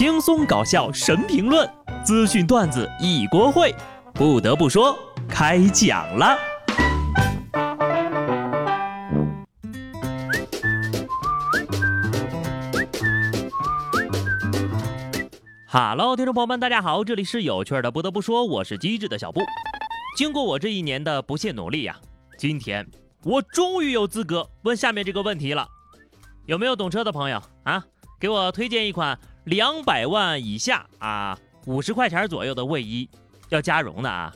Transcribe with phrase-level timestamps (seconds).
[0.00, 1.70] 轻松搞笑神评论，
[2.02, 3.70] 资讯段子一锅烩。
[4.14, 4.98] 不得不说，
[5.28, 6.38] 开讲了。
[15.66, 17.90] 哈喽听众朋友们，大家好，这里是有趣的。
[17.90, 19.42] 不得不说，我是机智的小布。
[20.16, 21.94] 经过我这一年的不懈努力呀，
[22.38, 22.88] 今天
[23.22, 25.68] 我终于有资格问下面这个问题了：
[26.46, 27.84] 有没有懂车的朋友啊？
[28.18, 29.18] 给我推荐一款
[29.50, 31.36] 两百万以下啊，
[31.66, 33.10] 五十块钱左右的卫衣，
[33.48, 34.32] 要加绒的啊。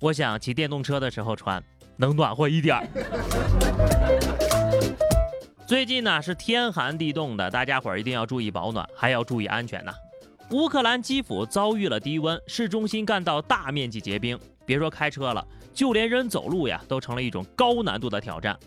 [0.00, 1.62] 我想骑电动车的时候穿，
[1.96, 2.84] 能暖和一点儿。
[5.64, 9.94] 最近呢是天寒地冻的，大家伙儿一定要注意保暖，还要注意安全呐。
[10.50, 18.58] 乌克兰基辅遭遇了低温，市中心干道大面积结冰，别说开车了，就连人走路呀都成了一种高难度的挑战。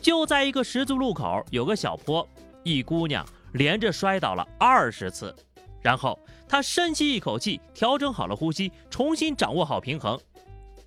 [0.00, 2.24] 就在一个十字路口，有个小坡，
[2.62, 3.26] 一姑娘。
[3.54, 5.34] 连着摔倒了二十次，
[5.80, 6.18] 然后
[6.48, 10.20] 他深吸一口气，调整好了呼吸，重新掌握好平衡，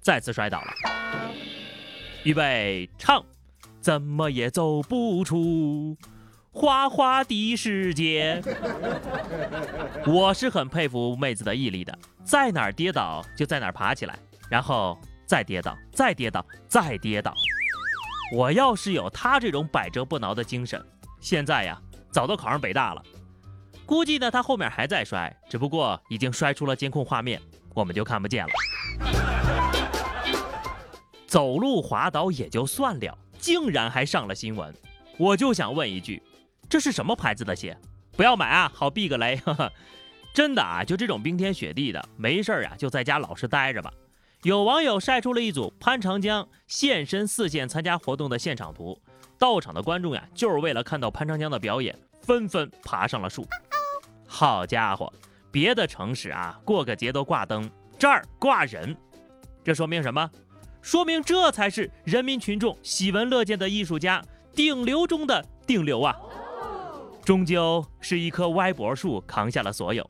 [0.01, 0.67] 再次摔倒了。
[2.23, 3.23] 预备唱，
[3.79, 5.95] 怎么也走不出
[6.51, 8.41] 花花的世界。
[10.05, 17.33] 我是很佩服妹子的毅力的，在哪儿跌倒就在哪儿爬起来，然后再跌倒，再跌倒，再跌倒。
[18.35, 20.85] 我要是有她这种百折不挠的精神，
[21.21, 21.81] 现在呀。
[22.11, 23.03] 早都考上北大了，
[23.86, 27.41] 估计呢他后面还在摔，只不过已经摔出了监控画面，
[27.73, 28.52] 我们就看不见了。
[31.27, 34.73] 走路滑倒也就算了，竟然还上了新闻，
[35.17, 36.23] 我就想问一句，
[36.69, 37.77] 这是什么牌子的鞋？
[38.14, 39.39] 不要买啊，好避个雷。
[40.33, 43.92] 真的啊，就这种冰天雪地的，没事儿啊就在家老实待着吧。
[44.44, 49.02] 有网友晒出了一组潘长江现身四线参加活动的现场图，
[49.38, 51.97] 到场的观众呀，就是为了看到潘长江的表演。
[52.21, 53.47] 纷纷爬上了树。
[54.27, 55.11] 好家伙，
[55.49, 58.93] 别的城市啊，过个节都挂灯，这儿挂人，
[59.63, 60.30] 这说明什么？
[60.81, 64.21] 说明这才是人民群众喜闻乐见的艺术家，
[64.53, 66.17] 顶流中的顶流啊！
[67.23, 70.05] 终究是一棵歪脖树扛下了所有。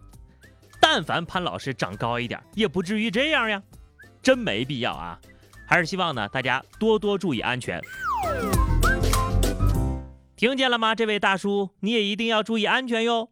[0.81, 3.61] 但凡潘老师长高一点，也不至于这样呀，
[4.23, 5.19] 真没必要啊！
[5.67, 7.79] 还是希望呢，大家多多注意安全。
[10.37, 13.31] 听见了吗，这位大叔，你也一定要注意安全哟。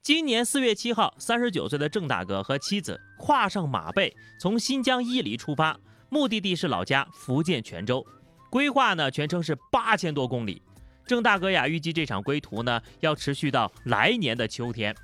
[0.00, 5.76] 今年四月七号，三十九岁的郑大哥和妻子跨上马背，从新疆伊犁出发，
[6.08, 8.06] 目的地是老家福建泉州，
[8.48, 10.62] 规划呢全程是八千多公里。
[11.04, 14.94] 郑大哥呀，预计这场归途呢要持续到来年的秋天。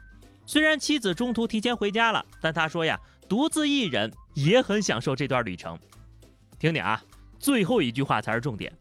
[0.47, 2.97] 虽然妻子中途提前回家了，但他说呀，
[3.29, 5.77] 独自一人也很享受这段旅程。
[6.61, 7.03] 听听啊，
[7.41, 8.73] 最后一句话才是重点。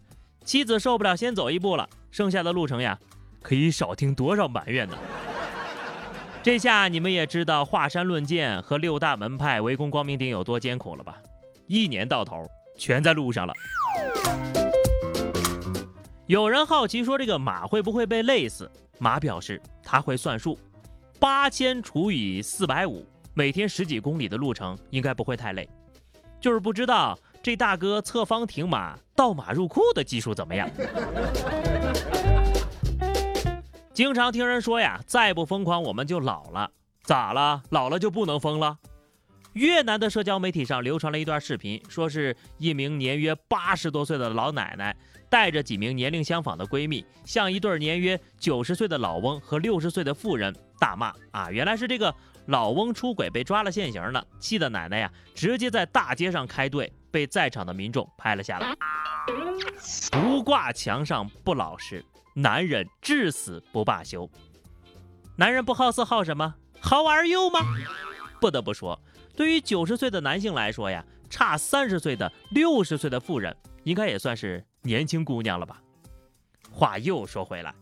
[0.43, 1.87] 妻子受不了，先走一步了。
[2.09, 2.97] 剩下的路程呀，
[3.41, 4.97] 可以少听多少埋怨呢？
[6.43, 11.17] 这下你们也知道华山论剑和六大门派围攻光明顶有多艰苦了吧？
[11.67, 12.45] 一年到头
[12.77, 13.53] 全在路上了。
[16.25, 18.69] 有人好奇说，这个马会不会被累死？
[18.97, 20.57] 马表示他会算数，
[21.19, 25.69] 八千除以四百五，每天十几公里的路程应该不会太累，
[26.39, 27.17] 就是不知道。
[27.43, 30.69] 这大哥侧方停马、倒马入库的技术怎么样？
[33.93, 36.69] 经常听人说呀，再不疯狂我们就老了。
[37.03, 37.63] 咋了？
[37.69, 38.77] 老了就不能疯了？
[39.53, 44.95] 越南的社交媒体上流传了一段视频，说是一名年约八十多岁的老奶奶
[45.27, 51.49] 带着几名年龄相仿的闺蜜，向一对年约九十岁的老翁和六十岁的妇人大骂啊！
[51.51, 52.13] 原来是这个
[52.45, 56.93] 老翁出轨被抓了现行了，气的奶奶呀，直接在大街上开队。
[57.11, 58.75] 被在场的民众拍了下来。
[60.11, 62.03] 不挂墙上不老实，
[62.35, 64.29] 男人至死不罢休。
[65.35, 66.55] 男人不好色好什么？
[66.79, 67.59] 好玩儿吗？
[68.39, 68.99] 不得不说，
[69.35, 75.79] 对于九十岁的男性来说呀，差三十岁的六十岁的妇人，应该也算是年轻姑娘了吧？
[76.71, 77.73] 话又说回来，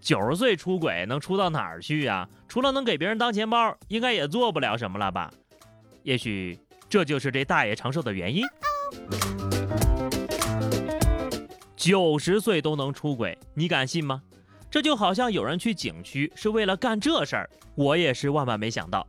[0.00, 2.28] 九十岁出轨能出到哪儿去呀？
[2.48, 5.30] 除了能给别人当钱包，应该也做不了什么了吧？
[6.02, 6.58] 也许
[6.88, 8.44] 这就是这大爷长寿的原因。
[11.76, 14.22] 九十岁都能出轨，你敢信吗？
[14.70, 19.06] 这就好像有人去景区是为了干这事儿，我也是万万没想到。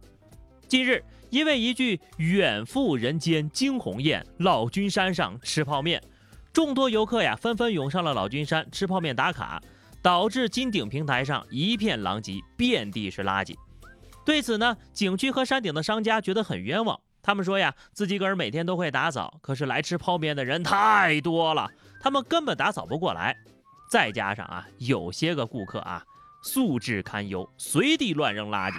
[0.67, 6.01] 近日，因为一句“远赴人间惊鸿宴，老君山上吃泡面”，
[6.53, 9.61] 众多游客呀纷纷涌上了老君山吃泡面打卡，
[10.01, 13.55] 导致金顶平台上一片狼藉，遍地是垃圾。
[14.23, 16.97] 对此呢，景区和山顶的商家觉得很冤枉。
[17.21, 21.69] 他们说呀，自己个儿每天都会打扫，可是来吃泡面的人太多了，
[22.01, 23.35] 他们根本打扫不过来。
[23.89, 26.03] 再加上啊，有些个顾客啊，
[26.43, 28.75] 素质堪忧，随地乱扔垃圾。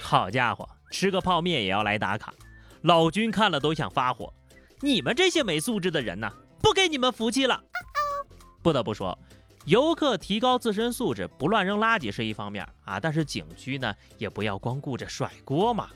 [0.00, 2.34] 好家伙，吃个泡面也要来打卡，
[2.82, 4.32] 老君看了都想发火。
[4.80, 7.62] 你们这些没素质的人呐，不给你们福气了。
[8.60, 9.16] 不得不说，
[9.64, 15.88] 游客提高自身素质，不乱扔垃圾是一方面啊，但是景区呢，也不要光顾着甩锅嘛。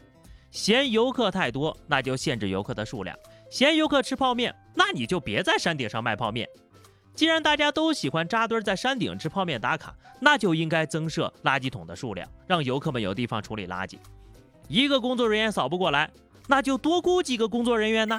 [0.50, 3.14] 嫌游客太多，那就限制游客的数量；
[3.50, 6.48] 嫌游客吃泡面，那你就别在山顶上卖泡面。
[7.14, 13.98] 既然大家都喜欢扎堆在山顶吃泡面打卡，那就应该增设垃圾桶的数量，让游客们有地方处理垃圾。
[14.68, 16.10] 一个工作人员扫不过来，
[16.46, 18.18] 那就多雇几个工作人员呢。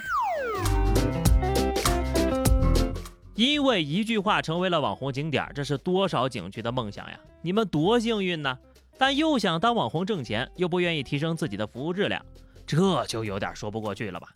[3.34, 7.18] 因为一句话成为了网红景点，这是多少景区的梦想呀！
[7.42, 8.58] 你们多幸运呢！
[9.00, 12.24] 但又想当网红挣钱，又不愿意提升自己的服务质量，
[12.68, 14.28] 这就有点说不过去了吧？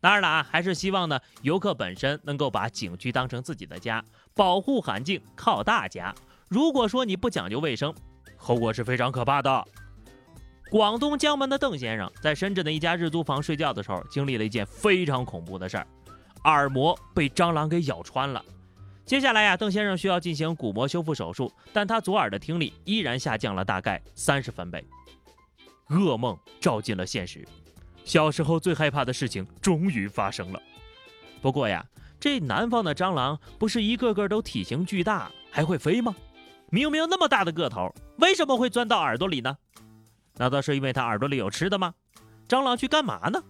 [0.00, 4.04] 当然了啊，还是希望呢，游客本身能够把景区当成自己的家，
[4.34, 6.12] 保护环境靠大家。
[6.48, 7.94] 如果说你不讲究卫生，
[8.36, 9.64] 后果是非常可怕的。
[10.70, 15.86] 广东江门的邓先生在深圳的一家日租房睡觉的时候，经历了一件非常恐怖的事儿，
[16.44, 18.44] 耳膜被蟑螂给咬穿了。
[19.10, 24.86] 接下来呀，邓先生需要进行鼓膜修复手术，但他左耳的听力依然下降了大概三十分贝。
[25.88, 27.44] 噩梦照进了现实。
[28.04, 30.62] 小时候最害怕的事情终于发生了。
[31.42, 31.84] 不过呀，
[32.20, 36.14] 这南方的蟑螂不是一个个都体型巨大，还会飞吗？
[36.70, 39.56] 明明那么大的个头，为什么会钻到耳朵里呢？
[40.36, 41.92] 难道是因为它耳朵里有吃的吗？
[42.48, 43.42] 蟑螂去干嘛呢？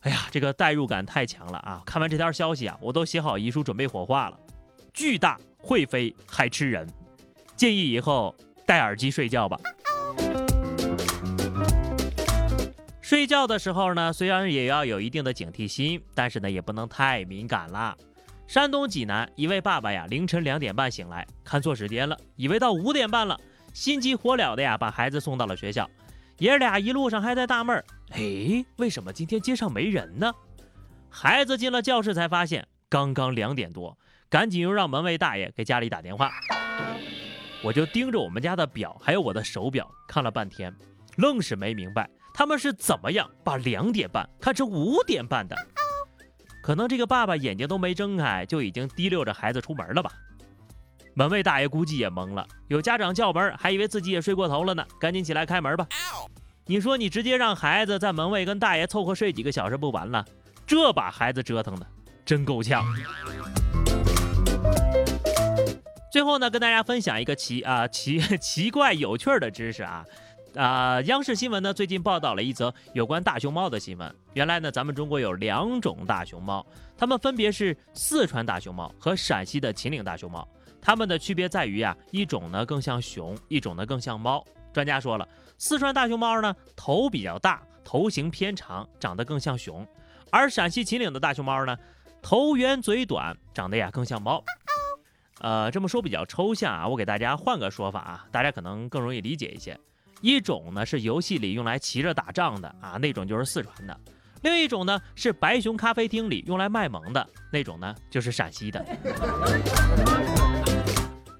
[0.00, 1.84] 哎呀，这个代入感太强了啊！
[1.86, 4.36] 看完这条消息啊，我都写好遗书准备火化了。
[4.92, 6.86] 巨大会飞还吃人，
[7.56, 8.34] 建议以后
[8.66, 9.58] 戴耳机睡觉吧。
[13.00, 17.96] 睡觉的时候呢，虽然也要有一定的警惕心，但是呢，也不能太敏感了。
[18.46, 23.38] 山东济南一位爸爸呀，凌晨两点半醒来，看错时间了，以为到五点半了，
[23.72, 25.88] 心急火燎的呀，把孩子送到了学校。
[26.38, 30.32] 爷俩一路上还在纳闷儿，哎，为什么今天街上没人呢？
[31.08, 33.96] 孩子进了教室才发现，刚刚两点多，
[34.32, 36.32] 赶紧又让门卫大爷给家里打电话。
[37.62, 40.74] 我就盯着我们家的表，还有我的手表看了半天，
[41.18, 42.08] 愣是没明白。
[42.32, 45.54] 他们是怎么样把两点半看成五点半的？
[46.62, 50.10] 可能这个爸爸眼睛都没睁开，就已经提溜着孩子出门了吧？
[51.12, 55.86] 门卫大爷估计也懵了，有家长叫门，还以为自己也睡过头了呢，赶紧起来开门吧。
[56.64, 60.24] 你说你直接让孩子在门卫跟大爷凑合睡几个小时不完了？
[60.66, 61.86] 这把孩子折腾的
[62.24, 62.82] 真够呛。
[66.10, 70.04] 最后呢，跟大家分享一个奇啊 奇奇怪有趣儿的知识啊。
[70.54, 74.14] 啊，央视新闻呢最近报道了一则有关大熊猫的新闻。
[74.34, 76.66] 原来呢，咱们中国有两种大熊猫，
[76.98, 80.46] 它们分别是四川大熊猫和陕西的秦岭大熊猫。
[80.82, 84.44] 它们的区别在于呀，一种呢更像熊，一种呢更像猫。
[84.74, 85.26] 专家说了，
[85.56, 89.82] 四川大熊猫呢头比较大，头型偏长，长得更像熊；
[90.30, 91.74] 而陕西秦岭的大熊猫呢
[92.22, 94.42] 头圆嘴短，长得呀更像猫。
[95.40, 99.78] 呃，这么说比较抽象啊，我给大家换个说法啊，大家可能更容易理解一些。
[100.20, 103.94] 一种呢是游戏里用来骑着打仗的啊，那种就是四川的；
[104.42, 108.86] 另一种呢是白熊咖啡厅里用来卖萌的那种呢，就是陕西的。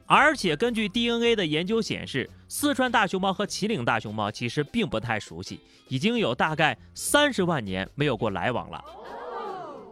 [0.04, 8.84] 而且根据 DNA 的研究显示，四川大熊猫和秦岭大熊猫其实并不太熟悉，已经有大概三十万年没有过来往了。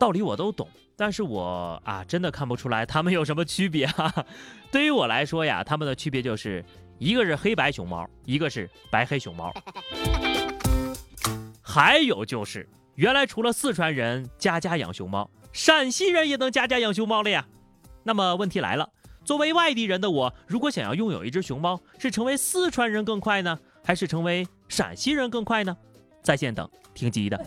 [0.01, 0.67] 道理我都懂，
[0.97, 4.27] 但是我啊真的看不出来他们有什么区别啊。
[4.73, 6.65] 对于我来说呀，他们的区别就是。
[7.01, 9.51] 一个是黑白熊猫，一个是白黑熊猫。
[11.65, 17.47] 还有就是，原来除了四川人家家养熊猫，陕西人也能家家养熊猫了呀。
[18.03, 18.87] 那么问题来了，
[19.25, 25.75] 作为外地人的我，如果想要拥有一只熊猫，是成为四川人更快呢，还是成为陕西人更快呢？
[26.23, 27.47] 在线等，挺急的。